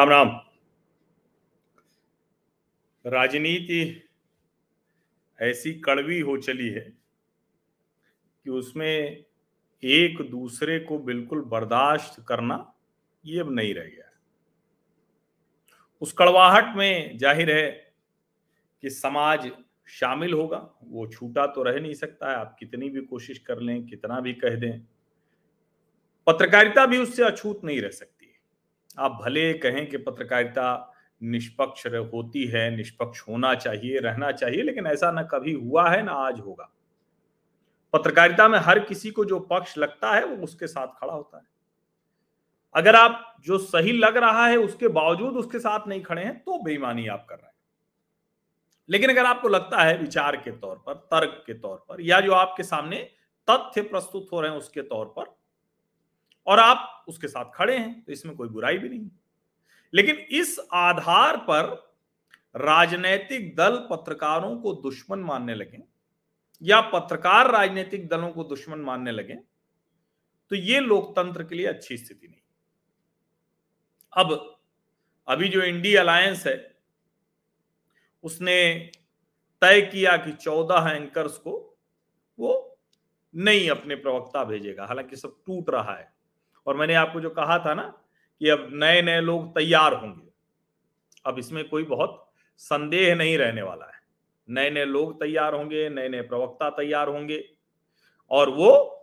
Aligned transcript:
राम 0.00 0.08
राम 0.08 0.28
राजनीति 3.04 3.80
ऐसी 5.38 5.72
कड़वी 5.80 6.20
हो 6.20 6.36
चली 6.36 6.68
है 6.68 6.80
कि 8.46 8.50
उसमें 8.50 9.24
एक 9.82 10.22
दूसरे 10.30 10.78
को 10.78 10.98
बिल्कुल 10.98 11.42
बर्दाश्त 11.44 12.16
करना 12.28 12.56
ये 13.24 13.40
अब 13.40 13.52
नहीं 13.52 13.74
रह 13.74 13.84
गया। 13.84 14.10
उस 16.02 16.12
कड़वाहट 16.12 16.76
में 16.76 17.18
ज़ाहिर 17.18 17.50
है 17.50 17.70
कि 18.82 18.90
समाज 18.90 19.50
शामिल 19.88 20.32
होगा, 20.32 20.58
वो 20.82 21.06
छूटा 21.06 21.46
तो 21.46 21.62
रह 21.62 21.80
नहीं 21.80 21.94
सकता 21.94 22.30
है, 22.30 22.36
आप 22.36 22.56
कितनी 22.60 22.88
भी 22.90 23.00
कोशिश 23.02 23.38
कर 23.38 23.60
लें, 23.60 23.86
कितना 23.86 24.20
भी 24.20 24.32
कह 24.34 24.56
दें, 24.56 24.80
पत्रकारिता 26.26 26.86
भी 26.86 26.98
उससे 26.98 27.24
अछूत 27.24 27.60
नहीं 27.64 27.80
रह 27.80 27.90
सकती। 27.90 28.19
आप 28.98 29.18
भले 29.22 29.52
कहें 29.52 29.88
कि 29.88 29.96
पत्रकारिता 29.96 30.94
निष्पक्ष 31.22 31.86
होती 31.86 32.44
है, 32.44 32.76
निष्पक्ष 32.76 33.20
होना 33.28 33.54
चाहिए, 33.54 33.98
रहना 33.98 34.32
चाहिए, 34.32 34.62
लेकिन 34.62 34.86
ऐसा 34.86 35.12
ना 35.12 35.22
कभी 35.22 35.52
हुआ 35.52 35.90
है, 35.90 36.02
ना 36.02 36.12
आज 36.12 36.40
होगा। 36.40 36.72
पत्रकारिता 37.92 38.48
में 38.48 38.58
हर 38.58 38.78
किसी 38.78 39.10
को 39.10 39.24
जो 39.24 39.40
पक्ष 39.40 39.78
लगता 39.78 40.12
है, 40.12 40.24
वो 40.24 40.44
उसके 40.44 40.66
साथ 40.66 40.86
खड़ा 40.86 41.12
होता 41.12 41.36
है। 41.36 41.44
अगर 42.74 42.96
आप 42.96 43.36
जो 43.40 43.58
सही 43.58 43.92
लग 43.92 44.16
रहा 44.16 44.46
है, 44.46 44.56
उसके 44.56 44.88
बावजूद 44.88 45.34
उसके 45.34 45.58
साथ 45.58 45.88
नहीं 45.88 46.02
खड़े 46.02 46.24
हैं 46.24 46.38
तो 46.38 46.62
बेईमानी 46.62 47.06
आप 47.06 47.26
कर 47.28 47.34
रहे 47.34 47.46
हैं। 47.46 47.54
लेकिन 48.88 49.10
अगर 49.10 49.26
आपको 49.26 49.48
लगता 49.48 49.82
है 49.82 49.98
विचार 49.98 50.36
के 50.36 50.50
तौर 50.50 50.82
पर, 50.86 50.94
तर्क 50.94 51.44
के 51.46 51.54
तौर 51.54 51.84
पर, 51.88 52.00
या 52.00 52.20
जो 52.20 52.32
आपके 52.32 52.62
सामने 52.62 53.10
तथ्य 53.50 53.82
प्रस्तुत 53.82 54.28
हो 54.32 54.40
रहे 54.40 54.50
हैं 54.50 54.58
उसके 54.58 54.82
तौर 54.82 55.06
पर 55.06 55.39
और 56.46 56.58
आप 56.58 57.04
उसके 57.08 57.28
साथ 57.28 57.44
खड़े 57.54 57.76
हैं 57.78 58.02
तो 58.04 58.12
इसमें 58.12 58.34
कोई 58.36 58.48
बुराई 58.48 58.78
भी 58.78 58.88
नहीं। 58.88 59.10
लेकिन 59.94 60.16
इस 60.16 60.58
आधार 60.72 61.36
पर 61.36 61.94
राजनैतिक 62.56 63.54
दल 63.56 63.76
पत्रकारों 63.90 64.56
को 64.56 64.72
दुश्मन 64.72 65.18
मानने 65.18 65.54
लगे 65.54 65.82
या 66.62 66.80
पत्रकार 66.80 67.50
राजनीतिक 67.50 68.08
दलों 68.08 68.30
को 68.30 68.44
दुश्मन 68.44 68.78
मानने 68.78 69.10
लगे 69.10 69.34
तो 70.50 70.56
ये 70.56 70.80
लोकतंत्र 70.80 71.44
के 71.44 71.54
लिए 71.54 71.66
अच्छी 71.66 71.96
स्थिति 71.96 72.28
नहीं। 72.28 72.40
अब, 74.12 74.58
अभी 75.28 75.48
जो 75.48 75.62
इंडी 75.62 75.94
अलायंस 75.94 76.46
है, 76.46 76.76
उसने 78.22 78.90
तय 79.62 79.80
किया 79.80 80.16
कि 80.16 80.32
चौदह 80.32 80.90
एंकर्स 80.90 81.36
को 81.38 81.78
वो 82.38 82.78
नहीं 83.34 83.70
अपने 83.70 83.94
प्रवक्ता 83.94 84.44
भेजेगा, 84.44 84.86
हालाँकि 84.86 85.16
सब 85.16 85.36
टूट 85.46 85.70
रहा 85.70 85.94
है। 85.94 86.19
और 86.66 86.76
मैंने 86.76 86.94
आपको 86.94 87.20
जो 87.20 87.30
कहा 87.30 87.58
था 87.58 87.74
ना 87.74 88.02
कि 88.38 88.48
अब 88.48 88.68
नए 88.72 89.02
नए 89.02 89.20
लोग 89.20 89.50
तैयार 89.54 89.94
होंगे। 89.94 90.32
अब 91.26 91.38
इसमें 91.38 91.68
कोई 91.68 91.82
बहुत 91.82 92.32
संदेह 92.58 93.14
नहीं 93.14 93.38
रहने 93.38 93.62
वाला 93.62 93.84
है। 93.84 94.00
नए 94.50 94.70
नए 94.70 94.84
लोग 94.84 95.20
तैयार 95.20 95.54
होंगे 95.54 95.88
नए 95.88 96.08
नए 96.08 96.20
प्रवक्ता 96.20 96.70
तैयार 96.70 97.08
होंगे 97.08 97.44
और 98.30 98.50
वो 98.50 98.96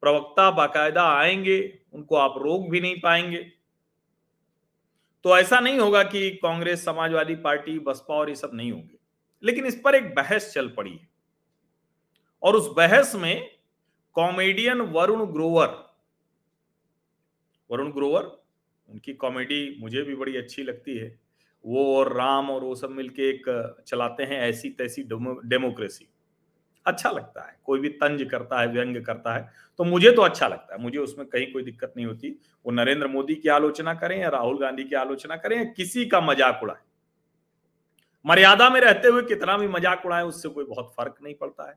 प्रवक्ता 0.00 0.50
बाकायदा 0.50 1.02
आएँगे, 1.02 1.78
उनको 1.92 2.16
आप 2.16 2.34
रोक 2.38 2.70
भी 2.70 2.80
नहीं 2.80 3.00
पाएँगे। 3.00 3.52
तो 5.24 5.38
ऐसा 5.38 5.60
नहीं 5.60 5.78
होगा 5.78 6.02
कि 6.02 6.30
कांग्रेस, 6.30 6.84
समाजवादी 6.84 7.34
पार्टी, 7.34 7.78
बसपा 7.78 8.14
और 8.14 8.28
ये 8.28 8.34
सब 8.34 8.50
नहीं 8.54 8.72
होंगे। 8.72 8.98
लेकिन 9.42 9.66
इस 9.66 9.80
पर 9.84 9.94
एक 9.94 10.14
बहस 10.14 10.52
चल 10.54 10.68
पड़ी 10.68 10.92
है। 10.92 11.08
और 12.42 12.56
उस 12.56 12.74
बहस 12.76 13.14
में 13.14 13.50
कॉमेडियन 14.12 14.80
वरुण 14.80 15.26
ग्रोवर 15.26 15.83
वरुण 17.70 17.90
ग्रोवर, 17.92 18.30
उनकी 18.88 19.12
कॉमेडी 19.14 19.76
मुझे 19.80 20.02
भी 20.02 20.14
बड़ी 20.14 20.36
अच्छी 20.36 20.62
लगती 20.62 20.96
है। 20.96 21.14
वो 21.64 21.84
और 21.96 22.12
राम 22.12 22.50
और 22.50 22.64
वो 22.64 22.74
सब 22.74 22.90
मिलके 22.90 23.28
एक, 23.30 23.82
चलाते 23.86 24.22
हैं 24.22 24.40
ऐसी 24.40 24.70
तैसी 24.70 25.02
डेमोक्रेसी। 25.02 26.06
अच्छा 26.86 27.10
लगता 27.10 27.42
है, 27.42 27.56
कोई 27.64 27.80
भी 27.80 27.88
तंज 27.90 28.22
करता 28.30 28.60
है, 28.60 28.66
व्यंग 28.68 28.96
करता 29.04 29.34
है 29.34 29.48
तो 29.78 29.84
मुझे 29.84 30.10
तो 30.10 30.22
अच्छा 30.22 30.48
लगता 30.48 30.74
है। 30.74 30.80
मुझे 30.82 30.98
उसमें 30.98 31.26
कहीं 31.26 31.46
कोई 31.52 31.62
दिक्कत 31.62 31.92
नहीं 31.96 32.06
होती। 32.06 32.30
वो 32.66 32.72
नरेंद्र 32.72 33.06
मोदी 33.06 33.34
की 33.34 33.48
आलोचना 33.48 33.94
करें 33.94 34.18
या 34.18 34.28
राहुल 34.28 34.58
गांधी 34.58 34.84
की 34.84 34.94
आलोचना 34.96 35.36
करें 35.36 35.56
या 35.56 35.64
किसी 35.72 36.04
का 36.06 36.20
मज़ाक 36.20 36.60
उड़ाए। 36.62 36.82
मर्यादा 38.24 38.68
में 38.70 38.80
रहते 38.80 39.08
हुए 39.08 39.22
कितना 39.22 39.56
भी 39.58 39.68
मज़ाक 39.68 40.06
उड़ाए, 40.06 40.22
उससे 40.22 40.48
कोई 40.48 40.64
बहुत 40.64 40.92
फ़र्क 40.96 41.16
नहीं 41.22 41.34
पड़ता 41.34 41.68
है। 41.68 41.74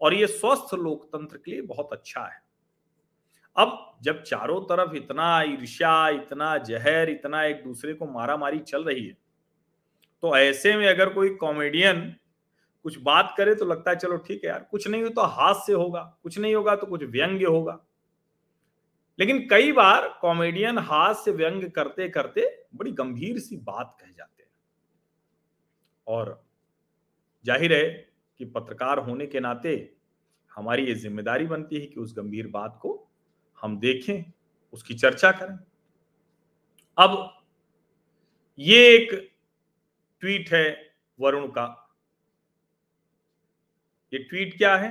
और 0.00 0.14
ये 0.14 0.26
स्वस्थ 0.26 0.74
लोकतंत्र 0.74 1.36
के 1.36 1.50
लिए 1.50 1.62
बहुत 1.62 1.92
अच्छा 1.92 2.20
है। 2.20 2.40
अब 3.56 3.76
जब 4.02 4.22
चारों 4.22 4.60
तरफ़ 4.66 4.94
इतना 4.96 5.42
ईर्ष्या, 5.44 6.08
इतना 6.10 6.56
जहर, 6.60 7.10
इतना 7.10 7.42
एक 7.44 7.62
दूसरे 7.64 7.94
को 7.94 8.06
मारा 8.08 8.36
मारी 8.36 8.58
चल 8.60 8.84
रही 8.84 9.06
है 9.06 9.16
तो 10.22 10.36
ऐसे 10.36 10.76
में 10.76 10.86
अगर 10.88 11.12
कोई 11.12 11.28
कॉमेडियन 11.36 12.00
कुछ 12.84 12.98
बात 13.02 13.34
करे 13.36 13.54
तो 13.54 13.64
लगता 13.64 13.90
है, 13.90 13.96
चलो 13.96 14.16
ठीक 14.18 14.44
है 14.44 14.50
यार, 14.50 14.66
कुछ 14.70 14.86
नहीं 14.88 15.02
हो 15.02 15.08
तो 15.10 15.22
हाथ 15.22 15.54
से 15.66 15.72
होगा, 15.72 16.00
कुछ 16.22 16.38
नहीं 16.38 16.54
होगा 16.54 16.74
तो 16.76 16.86
कुछ 16.86 17.02
व्यंग्य 17.04 17.44
होगा। 17.46 17.78
लेकिन 19.18 19.46
कई 19.48 19.72
बार 19.72 20.08
कॉमेडियन 20.20 20.78
हाथ 20.80 21.14
से 21.14 21.32
व्यंग 21.32 21.70
करते 21.70 22.08
करते 22.10 22.46
बड़ी 22.74 22.92
गंभीर 22.92 23.38
सी 23.38 23.56
बात 23.58 23.96
कह 24.00 24.06
जाते 24.08 24.42
हैं। 24.42 24.50
और 26.06 26.42
ज़ाहिर 27.44 27.72
है 27.74 27.84
कि 28.40 28.44
पत्रकार 28.46 28.98
होने 29.00 29.26
के 29.26 29.40
नाते 29.40 29.74
हमारी 30.52 30.86
ये 30.86 30.94
ज़िम्मेदारी 30.96 31.46
बनती 31.46 31.76
है 31.76 31.86
कि 31.86 32.00
उस 32.00 32.14
गंभीर 32.18 32.46
बात 32.50 32.78
को 32.82 32.96
हम 33.62 33.78
देखें, 33.80 34.32
उसकी 34.72 34.94
चर्चा 34.94 35.30
करें। 35.32 35.58
अब 36.98 37.42
ये 38.58 38.78
एक 38.88 39.12
ट्वीट 40.22 40.52
है 40.52 40.94
वरुण 41.20 41.46
का। 41.48 41.66
ये 44.12 44.18
ट्वीट 44.20 44.56
क्या 44.56 44.74
है? 44.76 44.90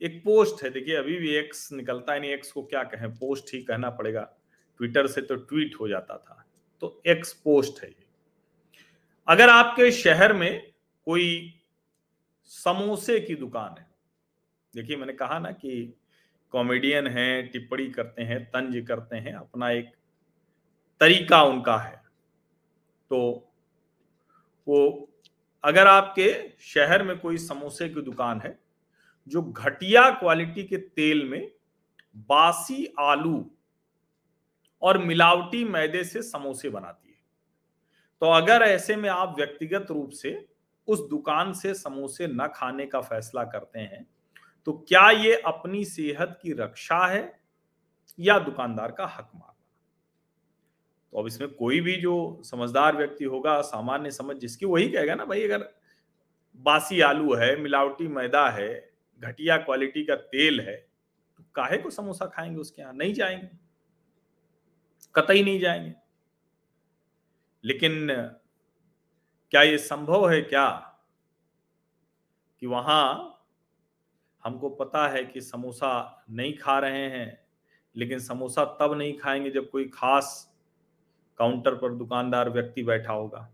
एक 0.00 0.22
पोस्ट 0.24 0.62
है, 0.64 0.70
देखिए, 0.70 0.94
अभी 0.96 1.16
भी 1.18 1.34
एक्स 1.34 1.70
निकलता 1.72 2.12
है 2.12 2.20
नहीं 2.20 2.30
एक्स 2.30 2.52
को 2.52 2.62
क्या 2.62 2.82
कहें, 2.84 3.10
पोस्ट 3.10 3.54
ही 3.54 3.62
कहना 3.62 3.90
पड़ेगा। 3.90 4.22
ट्विटर 4.80 5.06
से 5.06 5.20
तो 5.20 5.36
ट्वीट 5.36 5.74
हो 5.80 5.88
जाता 5.88 6.16
था 6.18 6.42
तो 6.82 7.02
एक्स 7.06 7.32
पोस्ट 7.34 7.82
है 7.82 7.88
ये। 7.90 8.04
अगर 9.28 9.48
आपके 9.48 9.90
शहर 9.92 10.32
में 10.32 10.72
कोई 11.06 11.52
समोसे 12.50 13.18
की 13.20 13.34
दुकान 13.34 13.78
है, 13.78 13.86
देखिए, 14.74 14.96
मैंने 14.96 15.12
कहा 15.12 15.38
ना 15.38 15.50
कि 15.52 15.94
कॉमेडियन 16.52 17.06
हैं, 17.06 17.50
टिप्पणी 17.50 17.86
करते 17.90 18.22
हैं, 18.22 18.44
तंज 18.44 18.84
करते 18.88 19.16
हैं, 19.16 19.34
अपना 19.34 19.70
एक 19.70 19.90
तरीका 21.00 21.42
उनका 21.42 21.76
है। 21.76 22.02
तो 23.10 23.52
वो, 24.66 25.08
अगर 25.64 25.86
आपके 25.86 26.52
शहर 26.60 27.02
में 27.02 27.18
कोई 27.18 27.38
समोसे 27.38 27.88
की 27.88 28.02
दुकान 28.02 28.40
है, 28.40 28.58
जो 29.28 29.42
घटिया 29.42 30.10
क्वालिटी 30.10 30.64
के 30.64 30.76
तेल 30.76 31.24
में 31.28 31.52
बासी 32.16 32.94
आलू 33.00 33.50
और 34.82 34.98
मिलावटी 34.98 35.64
मैदे 35.64 36.04
से 36.04 36.22
समोसे 36.22 36.68
बनाती 36.68 37.08
है 37.08 37.18
तो 38.20 38.26
अगर 38.26 38.62
ऐसे 38.62 38.96
में 38.96 39.08
आप 39.10 39.34
व्यक्तिगत 39.36 39.86
रूप 39.90 40.10
से 40.10 40.48
उस 40.88 41.08
दुकान 41.08 41.52
से 41.52 41.74
समोसे 41.74 42.26
न 42.26 42.46
खाने 42.54 42.86
का 42.86 43.00
फैसला 43.00 43.44
करते 43.44 43.80
हैं 43.80 44.06
तो 44.66 44.72
क्या 44.88 45.10
ये 45.10 45.34
अपनी 45.36 45.84
सेहत 45.84 46.38
की 46.42 46.52
रक्षा 46.52 47.06
है 47.06 47.40
या 48.18 48.38
दुकानदार 48.38 48.92
का 48.92 49.06
हक 49.06 49.30
मारना 49.34 49.52
तो 51.12 51.18
अब 51.18 51.26
इसमें 51.26 51.50
कोई 51.54 51.80
भी 51.80 51.96
जो 51.96 52.42
समझदार 52.44 52.96
व्यक्ति 52.96 53.24
होगा, 53.24 53.60
सामान्य 53.60 54.10
समझ, 54.10 54.36
जिसकी 54.36 54.66
वही 54.66 54.88
कहेगा 54.88 55.14
ना, 55.14 55.24
भाई, 55.24 55.42
अगर 55.42 55.68
बासी 56.56 57.00
आलू 57.00 57.34
है, 57.34 57.56
मिलावटी 57.56 58.08
मैदा 58.08 58.48
है, 58.50 58.90
घटिया 59.20 59.56
क्वालिटी 59.56 60.04
का 60.04 60.14
तेल 60.16 60.60
है 60.60 60.76
तो 61.38 61.44
काहे 61.54 61.78
को 61.78 61.90
समोसा 61.90 62.26
खाएँगे 62.26 62.60
उसके 62.60 62.82
यहाँ? 62.82 62.92
नहीं 62.94 63.14
जाएँगे। 63.14 63.48
कतई 65.14 65.42
नहीं 65.44 65.60
जाएँगे। 65.60 65.94
लेकिन 67.64 68.06
क्या 69.52 69.62
ये 69.62 69.78
संभव 69.78 70.28
है 70.30 70.40
क्या 70.42 70.68
कि 72.62 72.66
वहाँ 72.66 73.32
हमको 74.46 74.68
पता 74.70 75.06
है 75.08 75.24
कि 75.24 75.40
समोसा 75.40 76.24
नहीं 76.30 76.56
खा 76.58 76.78
रहे 76.78 77.08
हैं, 77.10 77.38
लेकिन 77.96 78.18
समोसा 78.18 78.64
तब 78.80 78.94
नहीं 78.94 79.18
खाएँगे 79.18 79.50
जब 79.50 79.70
कोई 79.70 79.88
खास 79.94 80.28
काउंटर 81.38 81.74
पर 81.74 81.94
दुकानदार 81.94 82.50
व्यक्ति 82.50 82.82
बैठा 82.82 83.12
होगा। 83.12 83.48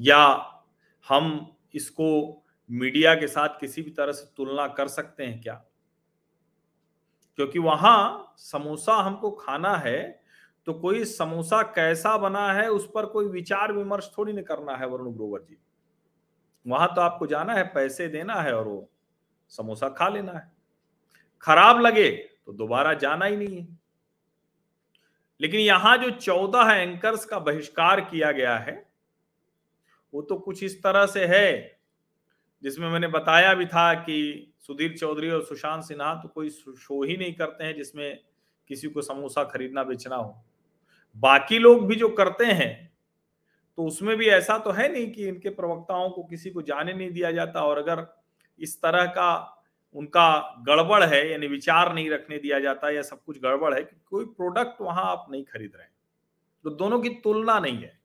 या 0.00 0.24
हम 1.06 1.56
इसको 1.74 2.08
मीडिया 2.70 3.14
के 3.14 3.26
साथ 3.28 3.58
किसी 3.60 3.82
भी 3.82 3.90
तरह 3.90 4.12
से 4.12 4.26
तुलना 4.36 4.66
कर 4.68 4.88
सकते 4.88 5.26
हैं 5.26 5.40
क्या? 5.42 5.54
क्योंकि 7.38 7.58
वहाँ 7.58 8.34
समोसा 8.38 8.94
हमको 8.94 9.30
खाना 9.30 9.76
है 9.76 10.22
तो 10.66 10.72
कोई 10.74 11.04
समोसा 11.04 11.62
कैसा 11.62 12.16
बना 12.18 12.52
है 12.52 12.68
उस 12.70 12.88
पर 12.94 13.06
कोई 13.06 13.26
विचार 13.26 13.72
विमर्श 13.72 14.10
थोड़ी 14.18 14.32
नहीं 14.32 14.44
करना 14.44 14.76
है, 14.76 14.86
वरुण 14.86 15.12
ग्रोवर 15.12 15.40
जी। 15.40 15.56
वहाँ 16.66 16.88
तो 16.94 17.00
आपको 17.00 17.26
जाना 17.26 17.54
है, 17.54 17.64
पैसे 17.64 18.08
देना 18.08 18.34
है 18.34 18.54
और 18.56 18.68
वो 18.68 18.90
समोसा 19.52 19.88
खा 19.88 20.08
लेना 20.08 20.32
है। 20.32 20.50
खराब 21.42 21.80
लगे 21.80 22.10
तो 22.46 22.52
दोबारा 22.52 22.92
जाना 22.94 23.24
ही 23.24 23.36
नहीं 23.36 23.56
है। 23.56 23.66
लेकिन 25.40 25.60
यहाँ 25.60 25.96
जो 25.98 26.10
चौदह 26.10 26.72
एंकर्स 26.72 27.24
का 27.24 27.38
बहिष्कार 27.38 28.00
किया 28.00 28.30
गया 28.32 28.56
है, 28.58 28.74
वो 30.12 30.22
तो 30.22 30.36
कुछ 30.36 30.62
इस 30.62 30.82
तरह 30.82 31.06
से 31.06 31.24
है, 31.26 31.78
जिसमें 32.62 32.88
मैंने 32.90 33.08
बताया 33.08 33.54
भी 33.54 33.66
था 33.66 33.92
कि 33.94 34.52
सुधीर 34.60 34.96
चौधरी 34.98 35.30
और 35.30 35.42
सुशांत 35.44 35.84
सिन्हा 35.84 36.14
तो 36.14 36.28
कोई 36.28 36.50
शो 36.50 37.02
ही 37.02 37.16
नहीं 37.16 37.34
करते 37.34 37.64
हैं 37.64 37.74
जिसमें 37.76 38.18
किसी 38.70 38.88
को 38.88 39.02
समोसा 39.02 39.44
खरीदना 39.44 39.82
बेचना 39.82 40.16
हो। 40.16 40.44
बाकी 41.16 41.58
लोग 41.58 41.86
भी 41.86 41.94
जो 41.94 42.08
करते 42.08 42.44
हैं 42.44 42.72
तो 43.78 43.84
उसमें 43.84 44.16
भी 44.16 44.26
ऐसा 44.28 44.58
तो 44.58 44.70
है 44.70 44.90
नहीं 44.92 45.10
कि 45.12 45.26
इनके 45.28 45.48
प्रवक्ताओं 45.50 46.10
को 46.10 46.22
किसी 46.22 46.50
को 46.50 46.62
जाने 46.62 46.92
नहीं 46.92 47.10
दिया 47.10 47.30
जाता 47.32 47.62
और 47.62 47.78
अगर 47.78 48.02
इस 48.58 48.82
तरह 48.82 49.04
का 49.06 49.50
उनका 49.94 50.54
गड़बड़ 50.66 51.04
है, 51.04 51.30
यानी 51.30 51.46
विचार 51.46 51.94
नहीं 51.94 52.10
रखने 52.10 52.38
दिया 52.38 52.58
जाता 52.60 52.90
या 52.90 53.02
सब 53.02 53.22
कुछ 53.24 53.40
गड़बड़ 53.40 53.74
है 53.74 53.84
कि 53.84 53.96
कोई 54.06 54.24
प्रोडक्ट 54.24 54.80
वहाँ 54.80 55.04
आप 55.04 55.26
नहीं 55.30 55.44
खरीद 55.44 55.72
रहे 55.74 55.84
हैं। 55.84 55.92
तो 56.64 56.70
दोनों 56.70 57.00
की 57.00 57.08
तुलना 57.08 57.58
नहीं 57.58 57.78
है। 57.78 57.98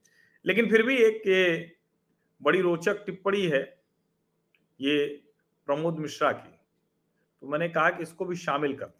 लेकिन 0.46 0.70
फिर 0.70 0.84
भी 0.84 0.98
एक 0.98 1.24
बड़ी 2.42 2.62
रोचक 2.62 3.06
टिप्पणी 3.06 3.42
है 3.42 3.62
ये 4.82 5.24
प्रमोद 5.66 6.00
मिश्रा 6.00 6.32
की। 6.32 6.60
तो 7.42 7.48
मैंने 7.48 7.70
कहा 7.70 7.90
कि 7.90 8.04
इसको 8.04 8.26
भी 8.26 8.36
शामिल 8.36 8.74
करते 8.74 8.94
हैं 8.94 8.99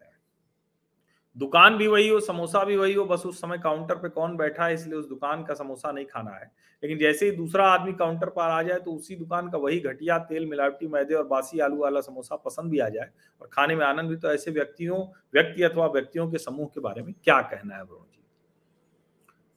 दुकान 1.36 1.78
भी 1.78 1.88
वही 1.88 2.08
हो, 2.10 2.20
समोसा 2.20 2.64
भी 2.64 2.76
वही 2.76 2.94
हो, 2.94 3.06
बस 3.06 3.24
उस 3.26 3.40
समय 3.42 3.58
काउंटर 3.58 3.96
पे 3.96 4.10
कौन 4.10 4.36
बैठा 4.38 4.66
है, 4.66 4.74
इसलिए 4.74 4.96
उस 4.96 5.08
दुकान 5.10 5.44
का 5.44 5.54
समोसा 5.54 5.92
नहीं 5.92 6.06
खाना 6.06 6.32
है। 6.32 6.52
लेकिन 6.84 6.98
जैसे 6.98 7.26
ही 7.26 7.32
दूसरा 7.32 7.68
आदमी 7.68 7.94
काउंटर 7.94 8.30
पर 8.30 8.42
आ 8.44 8.62
जाए 8.64 8.80
तो 8.80 8.92
उसी 8.92 9.16
दुकान 9.16 9.50
का 9.50 9.58
वही 9.58 9.80
घटिया 9.80 10.18
तेल, 10.20 10.46
मिलावटी 10.46 10.88
मैदे 10.88 11.16
और 11.16 11.28
बासी 11.28 11.60
आलू 11.60 11.78
वाला 11.78 12.02
समोसा 12.02 12.36
पसंद 12.36 12.72
भी 12.72 12.80
आ 12.80 12.88
जाए 12.90 13.10
और 13.42 13.50
खाने 13.54 13.76
में 13.76 13.86
आनंद 13.86 14.10
भी 14.10 14.16
तो 14.16 14.32
ऐसे 14.32 14.52
व्यक्तियों, 14.52 15.00
व्यक्ति 15.34 15.64
अथवा 15.64 15.88
व्यक्तियों 15.88 16.30
के 16.32 16.38
समूह 16.38 16.68
के 16.68 16.82
बारे 16.82 17.02
में 17.02 17.14
क्या 17.24 17.42
कहना 17.44 17.76
है 17.76 17.84
वरुण 17.84 18.04
जी? 18.04 18.24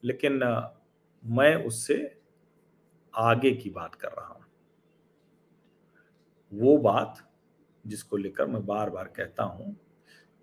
लेकिन 0.02 0.40
मैं 1.24 1.54
उससे 1.56 1.96
आगे 3.14 3.50
की 3.52 3.70
बात 3.70 3.94
कर 3.94 4.08
रहा 4.08 4.26
हूँ। 4.26 4.44
वो 6.52 6.76
बात 6.80 7.18
जिसको 7.84 8.16
लेकर 8.16 8.46
मैं 8.46 8.64
बार 8.66 8.90
बार 8.90 9.12
कहता 9.16 9.44
हूँ 9.44 9.74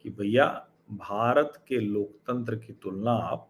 कि 0.06 0.10
भैया 0.10 0.46
भारत 0.92 1.66
के 1.68 1.80
लोकतंत्र 1.80 2.56
की 2.56 2.74
तुलना 2.74 3.12
आप 3.12 3.50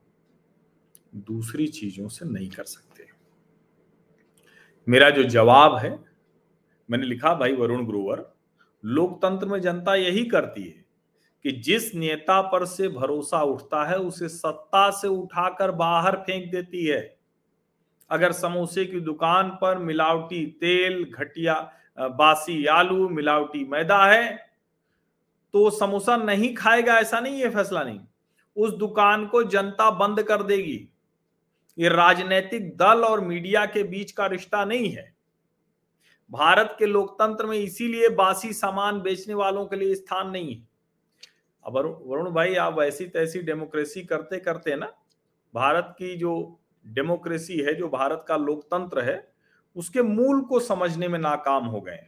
दूसरी 1.15 1.67
चीज़ों 1.67 2.07
से 2.07 2.25
नहीं 2.25 2.49
कर 2.49 2.63
सकते। 2.63 3.05
मेरा 4.87 5.09
जो 5.09 5.23
जवाब 5.23 5.77
है, 5.77 5.99
मैंने 6.91 7.05
लिखा, 7.05 7.33
भाई 7.33 7.53
वरुण 7.53 7.85
ग्रोवर, 7.85 8.35
लोकतंत्र 8.85 9.47
में 9.47 9.61
जनता 9.61 9.95
यही 9.95 10.25
करती 10.25 10.63
है 10.63 10.85
कि 11.43 11.51
जिस 11.51 11.95
नेता 11.95 12.41
पर 12.41 12.65
से 12.65 12.87
भरोसा 12.87 13.41
उठता 13.41 13.85
है, 13.85 13.97
उसे 13.97 14.29
सत्ता 14.29 14.89
से 14.91 15.07
उठाकर 15.07 15.71
बाहर 15.71 16.15
फेंक 16.15 16.51
देती 16.51 16.85
है। 16.85 17.19
अगर 18.09 18.31
समोसे 18.31 18.85
की 18.85 18.99
दुकान 18.99 19.49
पर 19.49 19.77
मिलावटी 19.77 20.45
तेल, 20.45 21.03
घटिया 21.03 21.71
बासी 21.99 22.65
आलू, 22.65 23.09
मिलावटी 23.09 23.65
मैदा 23.65 24.05
है 24.05 24.48
तो 25.53 25.63
वो 25.63 25.69
समोसा 25.69 26.17
नहीं 26.17 26.55
खाएगा, 26.55 26.97
ऐसा 26.97 27.19
नहीं 27.19 27.41
है, 27.41 27.49
फैसला 27.49 27.83
नहीं। 27.83 27.99
उस 28.55 28.73
दुकान 28.73 29.25
को 29.27 29.43
जनता 29.43 29.91
बंद 29.91 30.23
कर 30.23 30.43
देगी। 30.43 30.89
ये 31.77 31.89
राजनीतिक 31.89 32.77
दल 32.77 33.03
और 33.03 33.21
मीडिया 33.21 33.65
के 33.65 33.83
बीच 33.83 34.11
का 34.11 34.25
रिश्ता 34.25 34.65
नहीं 34.65 34.89
है। 34.89 35.15
भारत 36.31 36.75
के 36.79 36.85
लोकतंत्र 36.85 37.45
में 37.45 37.57
इसीलिए 37.57 38.09
बासी 38.09 38.53
सामान 38.53 39.01
बेचने 39.01 39.33
वालों 39.33 39.65
के 39.65 39.75
लिए 39.75 39.95
स्थान 39.95 40.29
नहीं 40.29 40.55
है। 40.55 40.67
अब 41.65 41.77
वरुण 42.05 42.31
भाई, 42.31 42.55
आप 42.55 42.79
ऐसी 42.81 43.05
तैसी 43.05 43.39
डेमोक्रेसी 43.39 44.03
करते 44.03 44.39
करते 44.39 44.75
ना, 44.75 44.91
भारत 45.53 45.95
की 45.97 46.15
जो 46.15 46.59
डेमोक्रेसी 46.87 47.57
है, 47.57 47.75
जो 47.75 47.89
भारत 47.89 48.25
का 48.27 48.37
लोकतंत्र 48.37 49.01
है, 49.01 49.33
उसके 49.75 50.01
मूल 50.01 50.41
को 50.41 50.59
समझने 50.59 51.07
में 51.07 51.19
नाकाम 51.19 51.65
हो 51.65 51.81
गए 51.81 52.05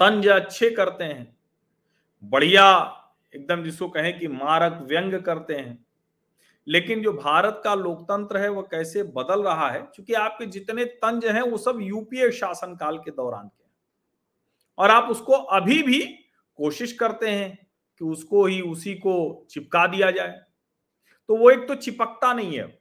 तंज 0.00 0.28
अच्छे 0.28 0.70
करते 0.70 1.04
हैं। 1.04 1.36
बढ़िया, 2.24 2.96
एकदम 3.34 3.62
जिसको 3.62 3.88
कहें 3.88 4.18
कि 4.18 4.28
मारक 4.28 4.86
व्यंग 4.88 5.14
करते 5.22 5.54
हैं। 5.54 5.86
लेकिन 6.68 7.02
जो 7.02 7.12
भारत 7.12 7.60
का 7.64 7.74
लोकतंत्र 7.74 8.36
है, 8.36 8.48
वह 8.48 8.62
कैसे 8.62 9.02
बदल 9.02 9.42
रहा 9.42 9.70
है? 9.70 9.80
क्योंकि 9.80 10.12
आपके 10.12 10.46
जितने 10.46 10.84
तंज 10.84 11.26
हैं, 11.26 11.42
वो 11.42 11.58
सब 11.58 11.78
यूपीए 11.82 12.30
शासनकाल 12.30 12.98
के 12.98 13.10
दौरान 13.10 13.48
के 13.48 13.64
और 14.78 14.90
आप 14.90 15.08
उसको 15.10 15.32
अभी 15.32 15.82
भी 15.82 16.00
कोशिश 16.56 16.92
करते 16.92 17.30
हैं 17.30 17.66
कि 17.98 18.04
उसको 18.04 18.46
ही 18.46 18.60
उसी 18.60 18.94
को 18.94 19.46
चिपका 19.50 19.86
दिया 19.86 20.10
जाए। 20.10 20.40
तो 21.28 21.36
वो 21.36 21.50
एक 21.50 21.68
तो 21.68 21.74
चिपकता 21.74 22.34
नहीं 22.34 22.58
है। 22.58 22.78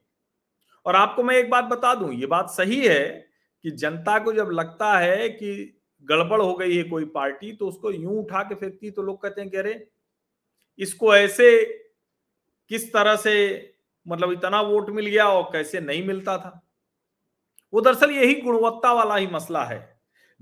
और 0.86 0.96
आपको 0.96 1.24
मैं 1.24 1.36
एक 1.36 1.50
बात 1.50 1.64
बता 1.64 1.96
दूँ, 1.96 2.14
ये 2.14 2.26
बात 2.26 2.50
सही 2.50 2.88
है 2.88 3.28
कि 3.64 3.72
जनता 3.72 4.20
को 4.20 4.34
जब 4.34 4.50
लगता 4.50 4.98
है 5.00 5.30
कि 5.30 5.81
गड़बड़ 6.09 6.42
हो 6.42 6.53
गई 6.56 6.75
है 6.77 6.83
कोई 6.83 7.06
पार्टी 7.15 7.51
तो 7.53 7.68
उसको 7.68 7.92
यूँ 7.92 8.18
उठा 8.19 8.42
के 8.44 8.56
फेंकती 8.56 8.92
तो 8.92 9.01
लोग 9.01 9.21
कहते 9.21 9.42
हैं 9.42 9.50
कि 9.50 9.57
अरे, 9.57 9.88
इसको 10.80 11.15
ऐसे 11.15 11.50
किस 12.71 12.92
तरह 12.94 13.15
से 13.18 13.33
मतलब 14.06 14.31
इतना 14.31 14.62
वोट 14.63 14.89
मिल 14.89 15.06
गया 15.07 15.27
और 15.27 15.44
कैसे 15.53 15.80
नहीं 15.81 16.06
मिलता 16.07 16.38
था? 16.38 16.62
वो 17.74 17.81
दरअसल 17.81 18.12
यही 18.12 18.33
गुणवत्ता 18.42 18.94
वाला 18.94 19.15
ही 19.15 19.27
मसला 19.27 19.63
है। 19.65 19.80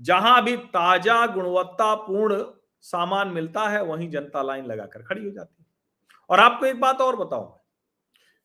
जहाँ 0.00 0.42
भी 0.44 0.56
ताज़ा 0.56 1.26
गुणवत्तापूर्ण 1.26 2.42
सामान 2.84 3.28
मिलता 3.28 3.68
है, 3.68 3.82
वहीं 3.84 4.10
जनता 4.10 4.42
लाइन 4.42 4.66
लगाकर 4.66 5.02
खड़ी 5.02 5.24
हो 5.24 5.30
जाती 5.30 5.62
है। 5.62 5.66
और 6.30 6.40
आपको 6.40 6.66
एक 6.66 6.80
बात 6.80 7.00
और 7.00 7.16
बताऊँ 7.16 7.58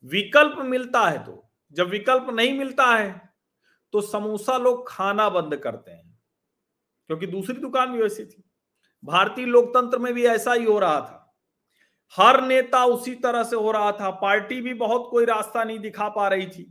विकल्प 0.04 0.58
मिलता 0.66 1.08
है 1.10 1.24
तो 1.26 1.44
जब 1.76 1.90
विकल्प 1.90 2.28
नहीं 2.32 2.58
मिलता 2.58 2.86
है 2.88 3.10
तो 3.94 4.02
समोसा 4.04 4.58
लोग 4.58 4.88
खाना 4.90 5.30
बंद 5.30 5.56
करते 5.58 5.92
हैं। 5.92 6.05
क्योंकि 7.10 7.28
दूसरी 7.28 7.56
दुकान 7.56 7.92
भी 7.92 8.02
वैसी 8.02 8.26
थी। 8.26 8.44
भारतीय 9.04 9.46
लोकतंत्र 9.46 9.98
में 9.98 10.14
भी 10.14 10.26
ऐसा 10.26 10.54
ही 10.54 10.64
हो 10.64 10.80
रहा 10.80 11.00
था। 11.02 11.22
हर 12.18 12.42
नेता 12.42 12.86
उसी 12.86 13.16
तरह 13.16 13.44
से 13.44 13.56
हो 13.56 13.72
रहा 13.72 13.92
था। 13.92 14.10
पार्टी 14.10 14.62
भी 14.62 14.74
बहुत 14.74 15.08
कोई 15.12 15.26
रास्ता 15.26 15.64
नहीं 15.64 15.80
दिखा 15.80 16.10
पा 16.10 16.28
रही 16.28 16.48
थी। 16.48 16.64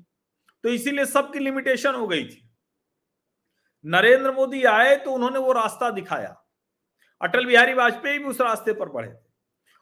तो 0.65 0.69
इसीलिए 0.69 1.05
सबकी 1.05 1.39
लिमिटेशन 1.39 1.95
हो 1.95 2.07
गई 2.07 2.25
थी। 2.25 2.51
नरेंद्र 3.85 4.33
मोदी 4.33 4.63
आए 4.65 4.97
तो 4.97 5.11
उन्होंने 5.11 5.39
वो 5.39 5.53
रास्ता 5.53 5.91
दिखाया। 5.91 6.37
अटल 7.21 7.47
बिहारी 7.47 7.75
वाजपेयी 7.75 8.19
भी 8.19 8.25
उस 8.25 8.41
रास्ते 8.41 8.73
पर 8.73 8.89
बढ़े 8.89 9.13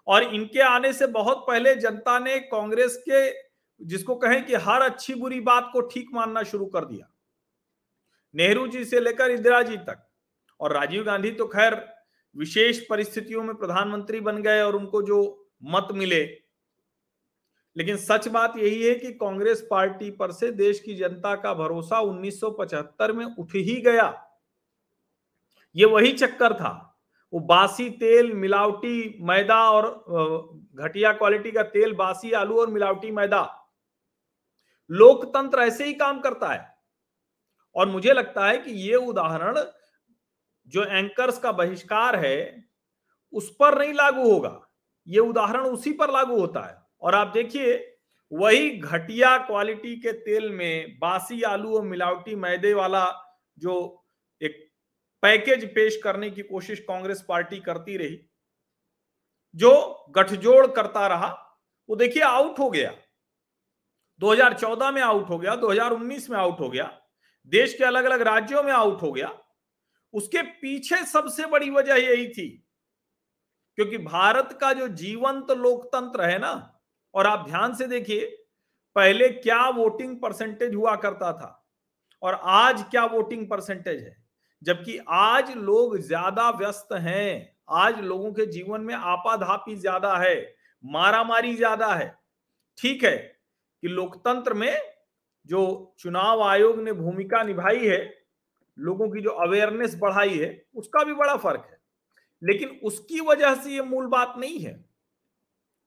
और 0.07 0.23
इनके 0.25 0.61
आने 0.61 0.93
से 0.93 1.07
बहुत 1.07 1.45
पहले 1.49 1.75
जनता 1.75 2.19
ने 2.19 2.39
कांग्रेस 2.41 3.03
के, 3.09 3.31
जिसको 3.81 4.15
कहें 4.15 4.45
कि 4.47 4.55
हर 4.55 4.83
अच्छी 4.83 5.15
बुरी 5.15 5.41
बात 5.41 5.71
को 5.73 5.81
ठीक 5.81 6.09
मानना 6.13 6.43
शुरू 6.43 6.67
कर 6.67 6.85
दिया। 6.85 7.11
नेहरू 8.35 8.67
जी 8.69 8.85
से 8.85 9.01
लेकर 9.01 9.31
इंदिरा 9.31 9.63
जी 9.63 9.77
तक। 9.77 10.09
और 10.63 10.73
राजीव 10.73 11.05
गांधी 11.05 11.31
तो 11.31 11.47
खैर 11.47 11.89
विशेष 12.37 12.87
परिस्थितियों 12.87 13.45
में 13.45 13.55
प्रधानमंत्री 13.55 14.21
बन 14.21 14.43
गए 14.43 14.63
और 14.63 14.77
उनको 14.77 15.03
जो 15.03 15.49
मत 15.63 15.89
मिले। 15.93 16.25
लेकिन 17.77 17.97
सच 17.97 18.29
बात 18.29 18.57
यही 18.57 18.83
है 18.83 18.95
कि 18.95 19.13
कांग्रेस 19.13 19.69
पार्टी 19.71 20.11
पर 20.11 20.33
से 20.33 20.51
देश 20.51 20.81
की 20.81 20.95
जनता 20.95 21.35
का 21.35 21.55
भरोसा 21.55 22.01
1975 22.01 23.13
में 23.13 23.27
उठ 23.27 23.49
ही 23.55 23.81
गया। 23.81 24.29
ये 25.77 25.85
वही 25.85 26.13
चक्कर 26.13 26.55
था। 26.55 27.01
वो 27.33 27.41
बासी 27.41 27.91
तेल, 27.91 28.33
मिलावटी 28.33 29.17
मैदा 29.21 29.71
और 29.71 30.05
घटिया 30.75 31.13
क्वालिटी 31.13 31.51
का 31.51 31.63
तेल, 31.63 31.95
बासी 31.95 32.33
आलू 32.33 32.61
और 32.61 32.67
मिलावटी 32.67 33.11
मैदा। 33.11 33.69
लोकतंत्र 34.91 35.59
ऐसे 35.59 35.85
ही 35.85 35.95
काम 35.95 36.21
करता 36.21 36.49
है। 36.49 36.77
और 37.75 37.89
मुझे 37.89 38.13
लगता 38.13 38.47
है 38.47 38.59
कि 38.59 38.71
ये 38.71 38.95
उदाहरण 38.95 39.59
जो 40.67 40.85
एंकर्स 40.85 41.39
का 41.39 41.53
बहिष्कार 41.53 42.17
है, 42.17 42.65
उस 43.33 43.57
पर 43.61 43.79
नहीं 43.79 43.95
लागू 43.95 44.33
होगा। 44.33 44.69
ये 45.09 45.19
उदाहरण 45.19 45.61
उसी 45.61 45.93
पर 45.93 46.11
लागू 46.11 46.41
होता 46.41 46.61
है। 46.61 46.83
और 47.01 47.15
आप 47.15 47.27
देखिए, 47.27 47.97
वही 48.33 48.71
घटिया 48.71 49.39
क्वालिटी 49.39 49.97
के 49.97 50.13
तेल 50.13 50.51
में 50.51 50.99
बासी 50.99 51.43
आलू 51.43 51.77
और 51.77 51.83
मिलावटी 51.83 52.35
मैदे 52.35 52.75
वाला 52.75 53.07
जो 53.59 54.05
एक 54.43 54.73
पैकेज 55.23 55.75
पेश 55.75 56.01
करने 56.05 56.31
की 56.31 56.43
कोशिश 56.43 56.81
कांग्रेस 56.81 57.25
पार्टी 57.29 57.61
करती 57.61 57.97
रही, 57.97 58.21
जो 59.55 60.05
गठजोड़ 60.11 60.67
करता 60.67 61.07
रहा, 61.07 61.59
वो 61.89 61.97
देखिए 61.97 62.23
आउट 62.23 62.59
हो 62.59 62.71
गया। 62.71 62.95
2014 64.21 64.91
में 64.91 65.03
आउट 65.03 65.29
हो 65.29 65.39
गया 65.39 65.57
2019 65.57 66.31
में 66.31 66.39
आउट 66.39 66.61
हो 66.61 66.71
गया, 66.71 67.01
देश 67.47 67.75
के 67.75 67.85
अलग 67.85 68.05
अलग 68.05 68.23
राज्यों 68.23 68.63
में 68.63 68.73
आउट 68.73 69.03
हो 69.03 69.13
गया। 69.13 69.39
उसके 70.15 70.43
पीछे 70.43 71.05
सबसे 71.07 71.47
बड़ी 71.47 71.71
वजह 71.71 71.95
यही 71.97 72.29
थी। 72.29 72.49
क्योंकि 73.79 73.99
भारत 73.99 74.57
का 74.61 74.73
जो 74.73 74.89
जीवंत 74.89 75.47
तो 75.49 75.55
लोकतंत्र 75.55 76.25
है 76.25 76.39
ना, 76.39 76.81
और 77.15 77.27
आप 77.27 77.47
ध्यान 77.47 77.75
से 77.75 77.87
देखिए, 77.87 78.25
पहले 78.97 79.29
क्या 79.29 79.69
वोटिंग 79.71 80.17
परसेंटेज 80.17 80.75
हुआ 80.75 80.95
करता 80.97 81.33
था, 81.33 81.59
और 82.23 82.41
आज 82.45 82.85
क्या 82.91 83.05
वोटिंग 83.07 83.49
परसेंटेज 83.51 84.03
है? 84.03 84.17
जबकि 84.63 84.99
आज 85.09 85.51
लोग 85.57 85.99
ज़्यादा 85.99 86.49
व्यस्त 86.51 86.93
हैं, 86.93 87.57
आज 87.71 88.01
लोगों 88.01 88.33
के 88.33 88.47
जीवन 88.47 88.81
में 88.81 88.95
आपाधापी 88.95 89.77
ज़्यादा 89.77 90.17
है, 90.19 90.55
मारामारी 90.85 91.55
ज़्यादा 91.57 91.95
है। 91.95 92.15
ठीक 92.79 93.05
है 93.05 93.17
कि 93.83 93.89
लोकतंत्र 93.89 94.55
में 94.55 94.81
जो 95.47 95.95
चुनाव 95.99 96.43
आयोग 96.43 96.83
ने 96.83 96.93
भूमिका 96.93 97.43
निभाई 97.43 97.87
है 97.87 97.99
लोगों 98.79 99.11
की 99.11 99.21
जो 99.21 99.31
अवेयरनेस 99.31 99.99
बढ़ाई 99.99 100.39
है, 100.39 100.65
उसका 100.75 101.05
भी 101.05 101.15
बड़ा 101.15 101.37
फ़र्क 101.37 101.67
है। 101.71 101.81
लेकिन 102.43 102.69
उसकी 102.85 103.21
वजह 103.21 103.55
से 103.55 103.71
ये 103.71 103.83
मूल 103.83 104.07
बात 104.07 104.35
नहीं 104.39 104.61
है। 104.61 104.85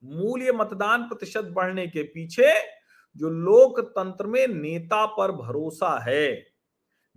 मूल 0.04 0.42
ये 0.42 0.51
मतदान 0.51 1.04
प्रतिशत 1.04 1.44
बढ़ने 1.44 1.88
के 1.88 2.04
पीछे 2.04 2.54
जो 3.15 3.30
लोकतंत्र 3.30 4.27
में 4.27 4.48
नेता 4.48 5.06
पर 5.06 5.32
भरोसा 5.32 6.00
है, 6.00 6.48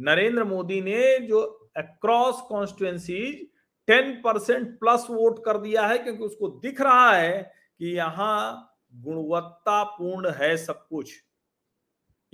नरेंद्र 0.01 0.45
मोदी 0.45 0.81
ने 0.81 1.19
जो 1.19 1.71
across 1.77 2.41
constituencies 2.49 3.47
ten 3.87 4.13
percent 4.13 4.79
plus 4.81 5.07
vote 5.11 5.45
कर 5.45 5.59
दिया 5.59 5.87
है, 5.87 5.99
क्योंकि 5.99 6.25
उसको 6.25 6.49
दिख 6.49 6.81
रहा 6.81 7.13
है 7.13 7.53
कि 7.79 7.97
यहाँ 7.97 8.65
गुणवत्तापूर्ण 8.95 10.31
है 10.31 10.57
सब 10.57 10.87
कुछ। 10.89 11.13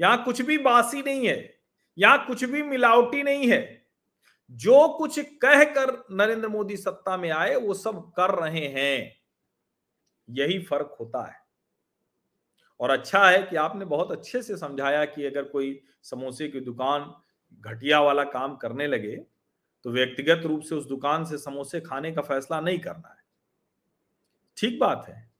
यहाँ 0.01 0.25
कुछ 0.25 0.43
भी 0.43 0.59
बासी 0.59 1.03
नहीं 1.03 1.27
है। 1.27 1.54
यहाँ 1.99 2.27
कुछ 2.27 2.45
भी 2.45 2.63
मिलावटी 2.63 3.23
नहीं 3.23 3.49
है। 3.49 3.85
जो 4.51 4.89
कुछ 4.89 5.19
कहकर 5.19 5.93
नरेंद्र 6.11 6.49
मोदी 6.49 6.77
सत्ता 6.77 7.17
में 7.17 7.31
आए, 7.31 7.55
वो 7.55 7.75
सब 7.75 8.13
कर 8.17 8.31
रहे 8.35 8.67
हैं। 8.69 9.17
यही 10.29 10.59
फ़र्क 10.59 10.97
होता 11.01 11.25
है। 11.27 11.43
और 12.81 12.91
अच्छा 12.91 13.29
है 13.31 13.43
कि 13.43 13.57
आपने 13.57 13.85
बहुत 13.85 14.13
अच्छे 14.13 14.43
से 14.43 14.57
समझाया 14.57 15.05
कि 15.05 15.25
अगर 15.27 15.43
कोई 15.43 15.81
समोसे 16.03 16.49
की 16.49 16.61
दुकान 16.61 17.15
घटिया 17.61 18.01
वाला 18.01 18.25
काम 18.25 18.57
करने 18.57 18.87
लगे 18.87 19.17
तो 19.85 19.91
व्यक्तिगत 19.91 20.43
रूप 20.47 20.63
से 20.63 20.75
उस 20.75 20.87
दुकान 20.87 21.25
से 21.25 21.39
समोसे 21.39 21.81
खाने 21.81 22.13
का 22.13 22.23
फैसला 22.23 22.61
नहीं 22.61 22.79
करना 22.79 23.09
है। 23.09 23.23
ठीक 24.57 24.79
बात 24.81 25.05
है। 25.09 25.31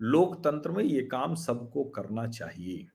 लोकतंत्र 0.00 0.70
में 0.70 0.84
ये 0.84 1.00
काम 1.02 1.34
सबको 1.34 1.84
करना 1.84 2.26
चाहिए। 2.28 2.86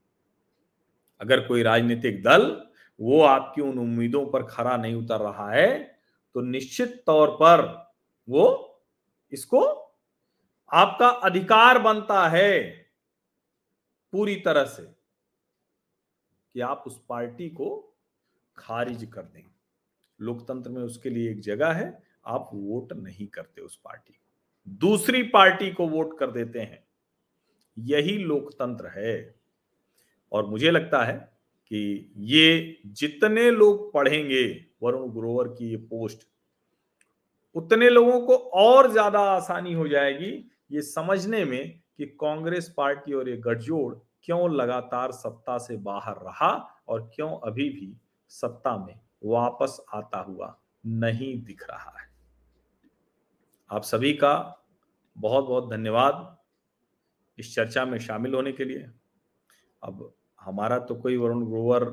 अगर 1.22 1.48
कोई 1.48 1.63
राजनीतिक 1.63 2.22
दल 2.24 2.50
वो 2.99 3.21
आपकी 3.21 3.61
उन 3.61 3.79
उम्मीदों 3.79 4.25
पर 4.25 4.43
खरा 4.43 4.77
नहीं 4.77 4.95
उतर 4.95 5.19
रहा 5.19 5.51
है 5.51 5.99
तो 6.33 6.41
निश्चित 6.41 7.03
तौर 7.05 7.29
पर 7.31 7.91
वो 8.29 8.71
इसको 9.31 9.61
आपका 10.73 11.07
अधिकार 11.07 11.79
बनता 11.79 12.27
है 12.27 12.63
पूरी 14.11 14.35
तरह 14.35 14.65
से 14.65 14.83
कि 16.53 16.59
आप 16.59 16.83
उस 16.87 17.05
पार्टी 17.09 17.49
को 17.49 17.95
खारिज 18.57 19.11
कर 19.13 19.21
दें। 19.21 19.43
लोकतंत्र 20.21 20.69
में 20.69 20.81
उसके 20.81 21.09
लिए 21.09 21.31
एक 21.31 21.39
जगह 21.39 21.71
है, 21.71 22.03
आप 22.25 22.49
वोट 22.53 22.93
नहीं 22.93 23.27
करते 23.27 23.61
उस 23.61 23.75
पार्टी 23.75 24.13
को। 24.13 24.25
दूसरी 24.71 25.23
पार्टी 25.23 25.71
को 25.71 25.87
वोट 25.87 26.19
कर 26.19 26.31
देते 26.31 26.59
हैं। 26.59 26.87
यही 27.79 28.17
लोकतंत्र 28.17 28.87
है। 28.87 29.35
और 30.31 30.45
मुझे 30.45 30.71
लगता 30.71 31.03
है 31.03 31.34
कि 31.72 32.13
ये 32.25 32.77
जितने 32.88 33.50
लोग 33.51 33.91
पढ़ेंगे 33.93 34.45
वरुण 34.84 35.10
ग्रोवर 35.12 35.48
की 35.48 35.69
ये 35.69 35.77
पोस्ट, 35.77 36.27
उतने 37.55 37.89
लोगों 37.89 38.19
को 38.22 38.36
और 38.60 38.91
ज़्यादा 38.91 39.19
आसानी 39.29 39.74
हो 39.74 39.88
जाएगी 39.88 40.31
ये 40.72 40.81
समझने 40.81 41.43
में 41.45 41.79
कि 41.98 42.05
कांग्रेस 42.22 42.74
पार्टी 42.77 43.13
और 43.13 43.29
ये 43.29 43.38
गठजोड़ 43.38 43.93
क्यों 44.24 44.50
लगातार 44.55 45.12
सत्ता 45.12 45.57
से 45.57 45.77
बाहर 45.77 46.15
रहा 46.15 46.51
और 46.88 47.10
क्यों 47.15 47.29
अभी 47.41 47.69
भी 47.69 47.95
सत्ता 48.31 48.75
में 48.77 48.93
वापस 49.25 49.77
आता 49.93 50.19
हुआ 50.19 50.55
नहीं 50.86 51.34
दिख 51.43 51.63
रहा 51.69 51.93
है। 52.00 52.07
आप 53.69 53.84
सभी 53.84 54.13
का 54.13 54.34
बहुत 55.15 55.45
बहुत 55.45 55.69
धन्यवाद 55.72 56.38
इस 57.38 57.53
चर्चा 57.55 57.86
में 57.86 57.98
शामिल 58.00 58.34
होने 58.34 58.51
के 58.51 58.65
लिए। 58.65 58.86
अब 59.84 60.13
हमारा 60.45 60.77
तो 60.79 60.95
कोई 60.95 61.17
वरुण 61.17 61.45
ग्रोवर 61.45 61.83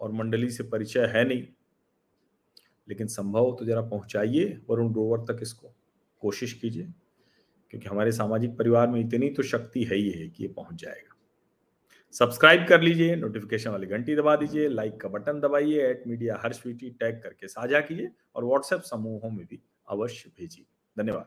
और 0.00 0.12
मंडली 0.12 0.50
से 0.50 0.64
परिचय 0.64 1.12
है 1.14 1.24
नहीं। 1.24 1.46
लेकिन 2.88 3.06
संभव 3.06 3.54
तो 3.58 3.64
जरा 3.64 3.80
पहुंचाइए 3.82 4.60
वरुण 4.70 4.92
ग्रोवर 4.92 5.24
तक 5.24 5.42
इसको। 5.42 5.72
कोशिश 6.22 6.52
कीजिए, 6.52 6.86
क्योंकि 7.72 7.88
हमारे 7.88 8.12
सामाजिक 8.12 8.56
परिवार 8.58 8.88
में 8.88 9.00
इतनी 9.00 9.28
तो 9.30 9.42
शक्ति 9.42 9.84
है 9.84 9.96
ही 9.96 10.10
है 10.10 10.28
कि 10.28 10.44
ये 10.44 10.48
पहुँच 10.48 10.80
जाएगा। 10.82 11.16
सब्सक्राइब 12.14 12.66
कर 12.68 12.80
लीजिए 12.80 13.16
नोटिफिकेशन 13.16 13.70
वाली 13.70 13.86
घंटी 13.86 14.14
दबा 14.16 14.34
दीजिए 14.36 14.68
लाइक 14.68 15.00
का 15.00 15.08
बटन 15.08 15.40
दबाइए 15.40 15.86
एट 15.88 16.02
मीडिया 16.06 16.40
हर 16.42 16.52
स्वीटी 16.52 16.90
टैग 16.90 17.22
करके 17.22 17.48
साझा 17.48 17.80
कीजिए 17.80 18.10
और 18.36 18.44
व्हाट्सएप 18.44 18.80
समूहों 18.82 19.30
में 19.30 19.46
भी 19.46 19.60
अवश्य 19.88 20.30
भेजिए। 20.38 20.64
धन्यवाद। 20.96 21.26